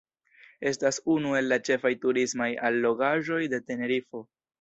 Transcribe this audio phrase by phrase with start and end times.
[0.69, 4.23] Estas unu el la ĉefaj turismaj allogaĵoj de Tenerifo.